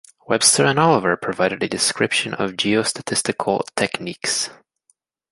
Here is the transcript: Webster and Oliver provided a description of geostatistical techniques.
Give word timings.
Webster 0.27 0.65
and 0.65 0.79
Oliver 0.79 1.15
provided 1.15 1.61
a 1.61 1.67
description 1.67 2.33
of 2.33 2.53
geostatistical 2.53 3.61
techniques. 3.75 4.49